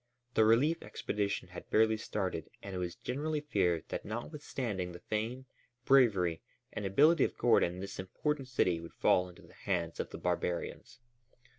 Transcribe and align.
The 0.33 0.43
relief 0.45 0.81
expedition 0.81 1.49
had 1.49 1.69
barely 1.69 1.95
started 1.95 2.49
and 2.63 2.73
it 2.73 2.79
was 2.79 2.95
generally 2.95 3.39
feared 3.41 3.83
that 3.89 4.03
notwithstanding 4.03 4.93
the 4.93 4.99
fame, 4.99 5.45
bravery, 5.85 6.41
and 6.73 6.87
ability 6.87 7.23
of 7.23 7.37
Gordon 7.37 7.81
this 7.81 7.99
important 7.99 8.47
city 8.47 8.79
would 8.79 8.95
fall 8.95 9.29
into 9.29 9.43
the 9.43 9.53
hands 9.53 9.99
of 9.99 10.09
the 10.09 10.17
barbarians. 10.17 10.97